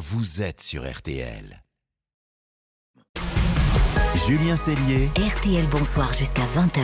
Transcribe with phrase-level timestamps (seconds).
[0.00, 1.62] vous êtes sur RTL.
[4.26, 5.08] Julien Cellier.
[5.16, 6.80] RTL Bonsoir jusqu'à 20h.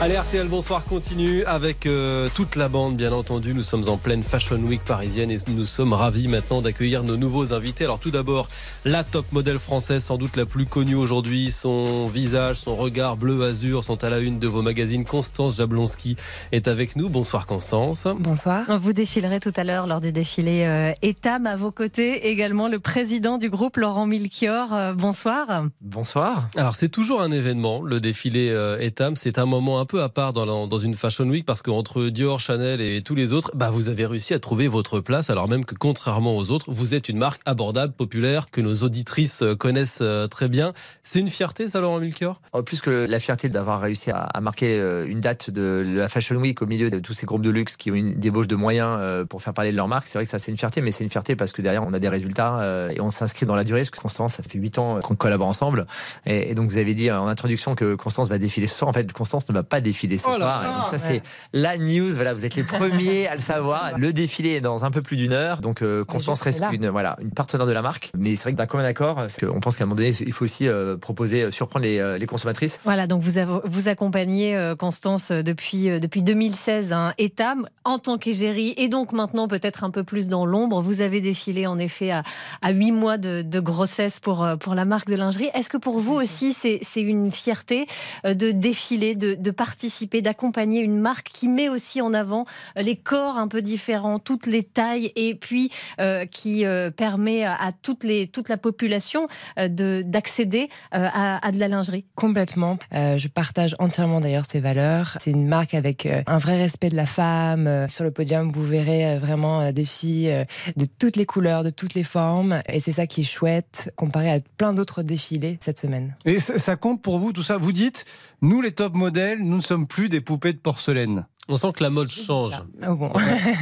[0.00, 3.52] Allez, RTL Bonsoir continue avec euh, toute la bande, bien entendu.
[3.52, 7.52] Nous sommes en pleine Fashion Week parisienne et nous sommes ravis maintenant d'accueillir nos nouveaux
[7.52, 7.84] invités.
[7.84, 8.48] Alors, tout d'abord,
[8.84, 11.50] la top modèle française, sans doute la plus connue aujourd'hui.
[11.50, 15.04] Son visage, son regard bleu-azur sont à la une de vos magazines.
[15.04, 16.16] Constance Jablonski
[16.52, 17.10] est avec nous.
[17.10, 18.08] Bonsoir, Constance.
[18.18, 18.78] Bonsoir.
[18.80, 22.28] Vous défilerez tout à l'heure lors du défilé euh, Etam à vos côtés.
[22.28, 24.72] Également le président du groupe, Laurent Milchior.
[24.72, 25.66] Euh, bonsoir.
[25.80, 26.48] Bonsoir.
[26.56, 29.16] Alors, c'est toujours un événement, le défilé euh, Etam.
[29.16, 32.80] C'est un moment un peu à part dans, une Fashion Week parce qu'entre Dior, Chanel
[32.80, 35.28] et tous les autres, bah, vous avez réussi à trouver votre place.
[35.28, 39.42] Alors même que contrairement aux autres, vous êtes une marque abordable, populaire, que nos auditrices
[39.42, 40.72] euh, connaissent euh, très bien.
[41.02, 42.40] C'est une fierté, ça, Laurent Milchior?
[42.52, 46.62] Oh, Plus que la fierté d'avoir réussi à, marquer une date de la Fashion Week
[46.62, 49.42] au milieu de tous ces groupes de luxe qui ont une débauche de moyens pour
[49.42, 51.10] faire parler de leur marque, c'est vrai que ça c'est une fierté, mais c'est une
[51.10, 53.80] fierté parce que derrière on a des résultats et on s'inscrit dans la durée.
[53.80, 55.86] Parce que Constance, ça fait 8 ans qu'on collabore ensemble.
[56.24, 58.88] Et donc vous avez dit en introduction que Constance va défiler ce soir.
[58.88, 60.88] En fait, Constance ne va pas défiler ce oh soir.
[60.90, 62.10] ça, c'est la news.
[62.14, 63.98] Voilà, vous êtes les premiers à le savoir.
[63.98, 65.60] Le défilé est dans un peu plus d'une heure.
[65.60, 68.10] Donc, euh, Constance reste une, voilà, une partenaire de la marque.
[68.16, 70.44] Mais c'est vrai que d'un commun accord, on pense qu'à un moment donné, il faut
[70.44, 72.78] aussi euh, proposer, euh, surprendre les, les, consommatrices.
[72.84, 78.74] Voilà, donc vous, avez, vous accompagnez Constance depuis, depuis 2016, un Etam, en tant qu'égérie,
[78.76, 80.80] et donc maintenant peut-être un peu plus dans l'ombre.
[80.80, 82.22] Vous avez défilé en effet à,
[82.60, 85.50] à 8 mois de, de, grossesse pour, pour la marque de lingerie.
[85.54, 87.86] Est-ce que pour vous aussi, c'est une fierté
[88.24, 92.44] euh, de défiler, de, participer, d'accompagner une marque qui met aussi en avant
[92.76, 95.70] euh, les corps un peu différents, toutes les tailles, et puis
[96.00, 96.64] euh, qui
[96.96, 102.04] permet à toutes les, toute la population d'accéder à, de la lingerie.
[102.14, 102.78] Complètement.
[102.92, 105.16] je partage entièrement d'ailleurs ces valeurs.
[105.20, 107.86] C'est une marque avec un vrai respect de la femme.
[107.88, 112.04] Sur le podium, vous verrez vraiment des filles de toutes les couleurs, de toutes les
[112.04, 112.60] formes.
[112.68, 116.16] Et c'est ça qui est chouette comparé à plein d'autres défilés cette semaine.
[116.24, 117.56] Et ça compte pour vous tout ça?
[117.56, 118.04] Vous dites,
[118.42, 121.26] nous les top modèles, nous ne sommes plus des poupées de porcelaine.
[121.50, 122.62] On sent que la mode change.
[122.86, 123.10] Oh bon.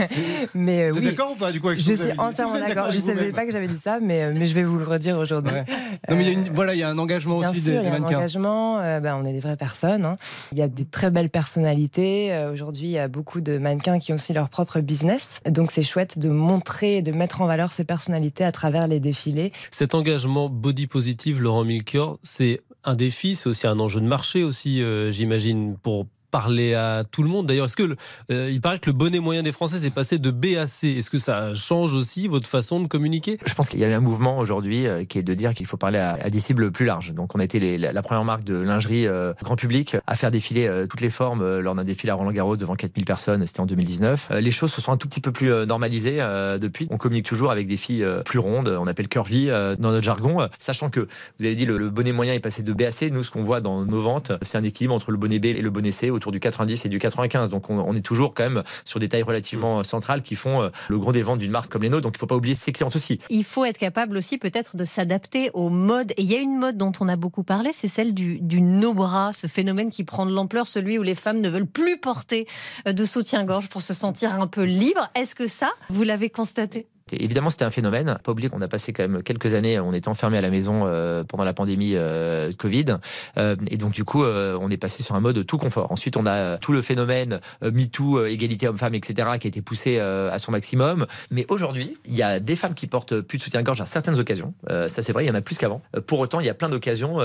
[0.54, 1.02] mais euh, oui.
[1.02, 2.90] d'accord ou pas du coup Je suis entièrement d'accord.
[2.90, 4.84] Je ne savais pas que j'avais dit ça, mais, euh, mais je vais vous le
[4.84, 5.54] redire aujourd'hui.
[5.54, 7.74] Non, mais il y a une, voilà, il y a un engagement Bien aussi sûr,
[7.74, 8.80] des, il y a un engagement.
[8.80, 10.04] Euh, ben, on est des vraies personnes.
[10.04, 10.16] Hein.
[10.50, 12.36] Il y a des très belles personnalités.
[12.52, 15.40] aujourd'hui, il y a beaucoup de mannequins qui ont aussi leur propre business.
[15.48, 19.52] Donc c'est chouette de montrer, de mettre en valeur ces personnalités à travers les défilés.
[19.70, 24.42] Cet engagement body positive, Laurent Milchior, c'est un défi, c'est aussi un enjeu de marché
[24.42, 27.46] aussi, j'imagine, pour parler à tout le monde.
[27.46, 27.96] D'ailleurs, est-ce que
[28.30, 30.88] euh, il paraît que le bonnet moyen des Français est passé de B à C
[30.88, 33.38] Est-ce que ça change aussi votre façon de communiquer?
[33.46, 35.78] Je pense qu'il y a un mouvement aujourd'hui euh, qui est de dire qu'il faut
[35.78, 37.14] parler à, des cibles plus larges.
[37.14, 40.70] Donc, on a été la, première marque de lingerie euh, grand public à faire défiler
[40.90, 43.46] toutes les formes lors d'un défilé à Roland Garros devant 4000 personnes.
[43.46, 44.32] C'était en 2019.
[44.38, 46.18] les choses se sont un tout petit peu plus normalisées
[46.60, 46.86] depuis.
[46.90, 48.68] On communique toujours avec des filles plus rondes.
[48.68, 52.34] On appelle curvy dans notre jargon, sachant que vous avez dit le, le bonnet moyen
[52.34, 53.10] est passé de B à C.
[53.10, 55.62] Nous, ce qu'on voit dans nos ventes, c'est un équilibre entre le bonnet B et
[55.62, 57.50] le bonnet C autour du 90 et du 95.
[57.50, 59.84] Donc on, est toujours quand même sur des tailles relativement mm.
[59.84, 62.02] centrales qui font euh, le gros des ventes d'une marque comme les nôtres.
[62.02, 63.20] Donc il ne faut pas oublier ses clientes aussi.
[63.30, 66.12] Il faut être capable aussi peut-être de s'adapter aux modes.
[66.12, 68.60] Et il y a une mode dont on a beaucoup parlé, c'est celle du, du
[68.60, 72.46] no-bras, ce phénomène qui prend de l'ampleur, celui où les femmes ne veulent plus porter
[72.86, 75.10] euh, de soutien-gorge pour se sentir un peu libre.
[75.14, 76.86] Est-ce que ça, vous l'avez constaté?
[77.12, 78.18] Évidemment, c'était un phénomène.
[78.24, 80.86] Pas oublier qu'on a passé quand même quelques années, on était enfermé à la maison
[80.86, 82.96] euh, pendant la pandémie euh, Covid,
[83.38, 85.92] euh, et donc du coup, on est passé sur un mode tout confort.
[85.92, 90.36] Ensuite, on a tout le phénomène MeToo, égalité homme-femme, etc., qui a été poussé à
[90.38, 91.06] son maximum.
[91.30, 94.52] Mais aujourd'hui, il y a des femmes qui portent plus de soutien-gorge à certaines occasions.
[94.68, 95.82] ça, c'est vrai, il y en a plus qu'avant.
[96.08, 97.18] pour autant, il y a plein d'occasions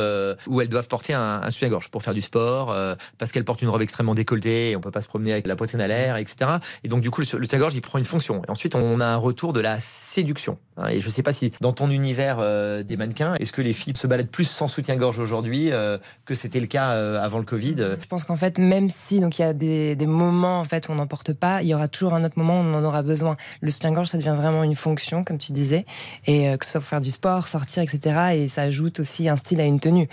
[0.48, 2.75] où elles doivent porter un, soutien-gorge pour faire du sport,
[3.18, 5.56] parce qu'elles portent une robe extrêmement décolletée, et on peut pas se promener avec la
[5.56, 6.52] poitrine à l'air, etc.
[6.84, 8.44] Et donc du coup, le, le soutien-gorge, il prend une fonction.
[8.48, 10.58] Et ensuite, on a un retour de la séduction.
[10.78, 13.62] Hein, et je ne sais pas si dans ton univers euh, des mannequins, est-ce que
[13.62, 17.40] les filles se baladent plus sans soutien-gorge aujourd'hui euh, que c'était le cas euh, avant
[17.40, 20.64] le Covid Je pense qu'en fait, même si donc il y a des, moments en
[20.64, 22.74] fait où on n'en porte pas, il y aura toujours un autre moment où on
[22.74, 23.38] en aura besoin.
[23.62, 25.86] Le soutien-gorge, ça devient vraiment une fonction, comme tu disais,
[26.26, 28.34] et que ce soit pour faire du sport, sortir, etc.
[28.36, 30.07] Et ça ajoute aussi un style à une tenue.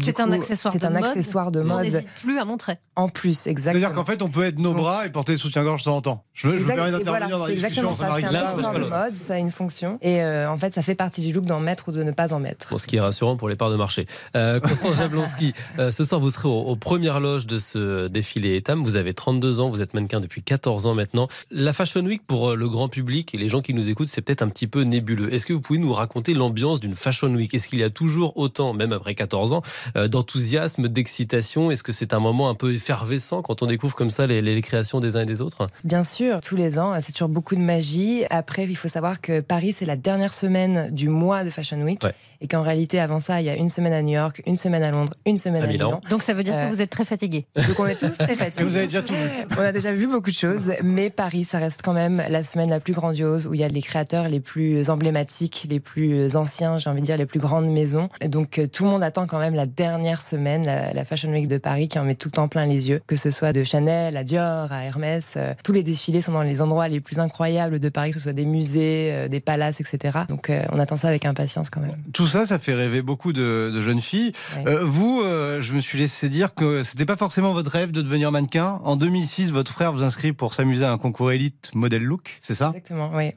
[0.00, 0.72] c'est un accessoire.
[0.72, 1.78] C'est un mode, accessoire de mode.
[1.78, 2.78] On n'hésite plus à montrer.
[2.96, 3.80] En plus, exactement.
[3.80, 6.24] C'est-à-dire qu'en fait, on peut être nos bras et porter soutien-gorge de temps en temps.
[6.34, 7.94] Je, je me permets d'intervenir dans la discussion.
[7.96, 9.98] Ça, mode, ça a une fonction.
[10.02, 12.32] Et euh, en fait, ça fait partie du look d'en mettre ou de ne pas
[12.32, 12.66] en mettre.
[12.66, 14.06] Pour ce qui est rassurant pour les parts de marché.
[14.36, 18.82] Euh, Constance Jablonski, euh, ce soir, vous serez aux, premières loges de ce défilé Etam.
[18.82, 21.28] Vous avez 32 ans, vous êtes mannequin depuis 14 ans maintenant.
[21.50, 24.42] La Fashion Week, pour le grand public et les gens qui nous écoutent, c'est peut-être
[24.42, 25.32] un petit peu nébuleux.
[25.32, 27.52] Est-ce que vous pouvez nous raconter l'ambiance d'une Fashion Week?
[27.54, 29.62] Est-ce qu'il y a toujours autant, même après 14 ans,
[29.94, 31.70] d'enthousiasme, d'excitation?
[31.70, 34.62] Est-ce que c'est un moment un peu effervescent quand on découvre comme ça les, les
[34.62, 35.66] créations des uns et des autres?
[35.84, 38.24] Bien sûr, tous les ans, c'est toujours beaucoup de magie.
[38.30, 42.02] Après, il faut savoir que Paris, c'est la dernière semaine du mois de Fashion Week.
[42.04, 42.14] Ouais.
[42.40, 44.82] Et qu'en réalité, avant ça, il y a une semaine à New York, une semaine
[44.82, 45.86] à Londres, une semaine À à, Milan.
[45.88, 46.00] Milan.
[46.10, 47.46] Donc ça veut dire Euh, que vous êtes très fatigué.
[47.56, 48.64] Donc on est tous très fatigués.
[48.64, 49.28] vous avez déjà tout vu.
[49.56, 52.68] On a déjà vu beaucoup de choses, mais Paris, ça reste quand même la semaine
[52.68, 56.78] la plus grandiose où il y a les créateurs les plus emblématiques, les plus anciens,
[56.78, 58.08] j'ai envie de dire les plus grandes maisons.
[58.20, 61.30] Et donc euh, tout le monde attend quand même la dernière semaine, la, la Fashion
[61.30, 63.62] Week de Paris, qui en met tout en plein les yeux, que ce soit de
[63.64, 65.34] Chanel à Dior à Hermès.
[65.36, 68.20] euh, tous les défilés sont dans les endroits les plus incroyables de Paris, que ce
[68.22, 70.20] soit des musées, euh, des palaces, etc.
[70.28, 71.96] Donc euh, on attend ça avec impatience quand même.
[72.12, 74.32] Tout ça, ça fait rêver beaucoup de, de jeunes filles.
[74.56, 74.72] Ouais.
[74.72, 78.32] Euh, vous, je me suis laissé dire que c'était pas forcément votre rêve de devenir
[78.32, 78.80] mannequin.
[78.84, 82.54] En 2006, votre frère vous inscrit pour s'amuser à un concours élite modèle look, c'est
[82.54, 82.68] ça?
[82.68, 83.32] Exactement, oui.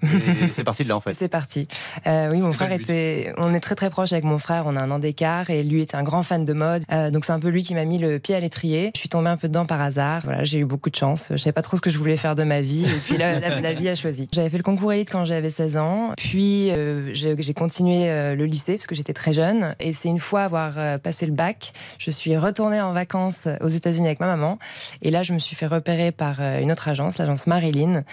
[0.51, 1.13] C'est parti de là en fait.
[1.25, 1.67] C'est parti.
[2.07, 3.33] Euh, oui, mon frère était.
[3.37, 4.63] On est très très proche avec mon frère.
[4.67, 6.83] On a un an d'écart et lui était un grand fan de mode.
[6.91, 8.91] Euh, donc c'est un peu lui qui m'a mis le pied à l'étrier.
[8.95, 10.21] Je suis tombée un peu dedans par hasard.
[10.23, 11.27] Voilà, j'ai eu beaucoup de chance.
[11.31, 13.39] Je savais pas trop ce que je voulais faire de ma vie et puis là,
[13.39, 14.27] la, la vie a choisi.
[14.33, 16.13] J'avais fait le concours élite quand j'avais 16 ans.
[16.17, 19.75] Puis euh, j'ai continué euh, le lycée parce que j'étais très jeune.
[19.79, 23.67] Et c'est une fois avoir euh, passé le bac, je suis retournée en vacances aux
[23.67, 24.57] États-Unis avec ma maman.
[25.01, 28.03] Et là, je me suis fait repérer par euh, une autre agence, l'agence Marilyn.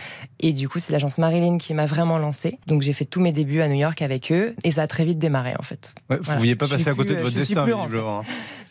[0.40, 2.58] Et du coup, c'est l'agence Marilyn qui m'a vraiment lancée.
[2.66, 4.54] Donc, j'ai fait tous mes débuts à New York avec eux.
[4.64, 5.92] Et ça a très vite démarré, en fait.
[6.10, 6.38] Ouais, vous ne Voilà.
[6.38, 8.22] pouviez pas passer à côté de votre destin, visiblement.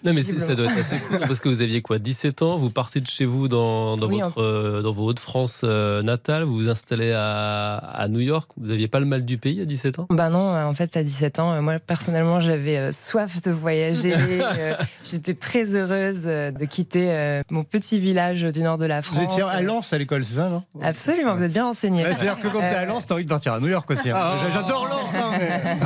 [0.03, 0.09] Hein.
[0.09, 2.69] Non, mais ça doit être assez fou, parce que vous aviez quoi 17 ans, vous
[2.69, 6.55] partez de chez vous dans, dans, Oui, votre, euh, dans vos Hauts-de-France euh, natales, vous
[6.55, 9.99] vous installez à, à New York, vous n'aviez pas le mal du pays à 17
[9.99, 10.07] ans?
[10.09, 14.13] Bah non, en fait, à 17 ans, euh, moi, personnellement, j'avais euh, soif de voyager.
[14.17, 19.17] euh, J'étais très heureuse de quitter euh, mon petit village du nord de la France.
[19.19, 20.63] Vous étiez à Lens à l'école, c'est ça, non?
[20.81, 22.03] Absolument, vous êtes bien renseigné.
[22.03, 24.09] Ouais, C'est-à-dire que quand t'es à Lens, t'as envie de partir à New York aussi.
[24.09, 24.15] hein.
[24.17, 24.35] Ah.
[24.53, 25.77] J'adore Lens, hein, mais...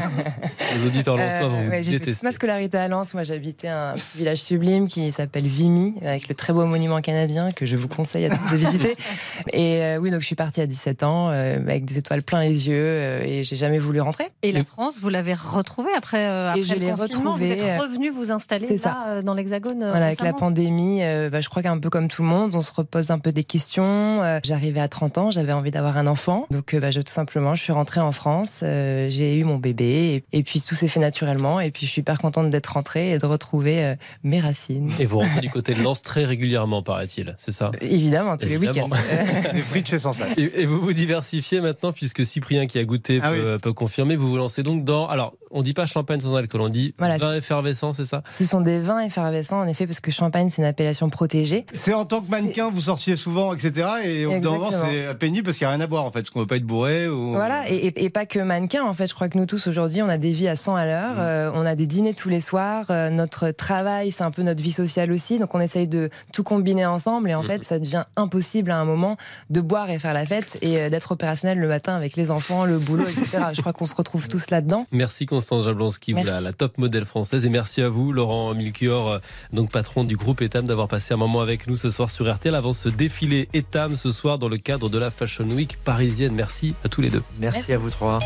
[0.78, 3.14] Les auditeurs lensois vont Euh, vous ouais, J'ai fait toute ma scolarité à Lens.
[3.14, 7.50] Moi, j'habitais un petit village sublime qui s'appelle Vimy, avec le très beau monument canadien
[7.50, 8.96] que je vous conseille à tous de visiter.
[9.54, 12.42] Et euh, oui, donc je suis partie à 17 ans euh, avec des étoiles plein
[12.42, 14.30] les yeux euh, et j'ai jamais voulu rentrer.
[14.42, 17.32] Et la France, vous l'avez retrouvée après, après Et je le l'ai confinement.
[17.32, 19.22] retrouvée, Vous êtes revenu vous installer là, ça.
[19.24, 19.80] dans l'Hexagone.
[19.80, 22.72] Voilà, avec la pandémie, bah, je crois qu'un peu comme tout le monde, on se
[22.74, 24.22] repose un peu des questions.
[24.44, 26.48] J'arrivais à 30 ans, j'avais envie d'avoir un enfant.
[26.52, 30.40] Donc, bah, je, tout simplement, je suis rentrée en France, j'ai eu mon bébé, et,
[30.40, 31.60] et puis tout s'est fait naturellement.
[31.60, 34.92] Et puis, je suis hyper contente d'être rentrée et de retrouver euh, mes racines.
[35.00, 38.96] Et vous rentrez du côté de Lens très régulièrement, paraît-il, c'est ça Évidemment, tous Évidemment.
[39.10, 39.54] les week-ends.
[39.54, 40.26] Des frites chez Sansas.
[40.38, 44.16] et, et vous vous diversifiez maintenant, puisque Cyprien qui a goûté Ah peut, peut confirmer,
[44.16, 45.08] vous vous lancez donc dans...
[45.08, 48.44] Alors, on dit pas champagne sans alcool, on dit Voilà, vin effervescent, c'est ça Ce
[48.44, 51.66] sont des vins effervescents, en effet, parce que champagne, c'est une appellation protégée.
[51.74, 53.88] C'est en tant que mannequin, vous sortiez souvent, etc.
[54.04, 56.12] Et au bout d'un moment, c'est pénible parce qu'il n'y a rien à boire en
[56.12, 56.22] fait.
[56.22, 57.08] Parce qu'on ne veut pas être bourré.
[57.08, 57.32] Ou...
[57.34, 58.84] Voilà, et, et- et pas que mannequin.
[58.84, 60.86] En fait, je crois que nous tous aujourd'hui, on a des vies à 100 à
[60.86, 61.16] l'heure.
[61.16, 61.20] Mm.
[61.20, 62.86] euh, on a des dîners tous les soirs.
[62.90, 65.40] euh, notre travail, c'est un peu notre vie sociale aussi.
[65.40, 67.30] Donc, on essaye de tout combiner ensemble.
[67.30, 69.18] Et en fait, ça devient impossible à un moment
[69.50, 72.66] de boire et faire la fête et euh, d'être opérationnel le matin avec les enfants,
[72.66, 73.46] le boulot, etc.
[73.54, 74.86] je crois qu'on se retrouve tous là-dedans.
[74.92, 77.46] Merci Constance Jablonski, vous la, la top modèle française.
[77.46, 79.20] Et merci à vous, Laurent Milchior, euh,
[79.54, 82.56] donc patron du groupe Etam, d'avoir passé un moment avec nous ce soir sur RTL
[82.56, 86.34] avant ce défilé Etam ce soir dans le cadre de la Fashion Week parisienne.
[86.34, 87.24] Merci à tous les deux.
[87.40, 87.74] Merci, Merci.
[87.74, 88.20] à vous trois.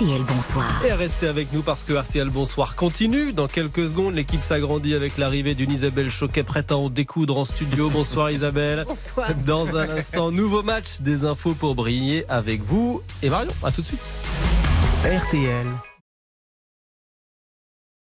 [0.00, 0.82] RTL, bonsoir.
[0.82, 3.34] Et restez avec nous parce que RTL Bonsoir continue.
[3.34, 7.44] Dans quelques secondes, l'équipe s'agrandit avec l'arrivée d'une Isabelle Choquet prête à en découdre en
[7.44, 7.90] studio.
[7.90, 8.86] Bonsoir Isabelle.
[8.88, 9.28] Bonsoir.
[9.44, 13.02] Dans un instant, nouveau match, des infos pour briller avec vous.
[13.22, 14.00] Et Marion, à tout de suite.
[15.04, 15.66] RTL,